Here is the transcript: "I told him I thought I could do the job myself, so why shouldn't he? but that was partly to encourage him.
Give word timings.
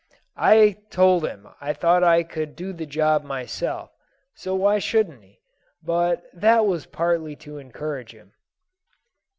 "I 0.41 0.77
told 0.89 1.27
him 1.27 1.47
I 1.61 1.73
thought 1.73 2.03
I 2.03 2.23
could 2.23 2.55
do 2.55 2.73
the 2.73 2.87
job 2.87 3.23
myself, 3.23 3.91
so 4.33 4.55
why 4.55 4.79
shouldn't 4.79 5.23
he? 5.23 5.41
but 5.83 6.23
that 6.33 6.65
was 6.65 6.87
partly 6.87 7.35
to 7.45 7.59
encourage 7.59 8.11
him. 8.11 8.33